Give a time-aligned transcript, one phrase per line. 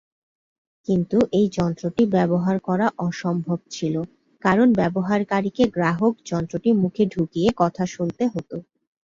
[0.87, 3.95] কিন্তু এই যন্ত্রটি ব্যবহার করা অসম্ভব ছিল
[4.43, 8.51] কারণ ব্যবহারকারীকে গ্রাহক যন্ত্রটি মুখে ঢুকিয়ে কথা শুনতে হত।